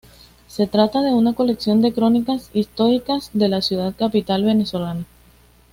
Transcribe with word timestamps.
Se 0.47 0.65
trata 0.65 1.01
de 1.03 1.11
una 1.13 1.35
colección 1.35 1.83
de 1.83 1.93
crónicas 1.93 2.49
históricas 2.55 3.29
de 3.33 3.49
la 3.49 3.61
ciudad 3.61 3.93
capital 3.95 4.43
venezolana. 4.43 5.05